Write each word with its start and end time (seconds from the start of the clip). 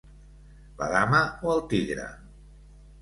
La 0.79 0.87
dama 0.95 1.19
o 1.49 1.53
el 1.57 1.61
tigre? 1.75 2.09